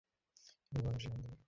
[0.71, 1.39] এই বর্ণনাটি সন্দেহযুক্ত।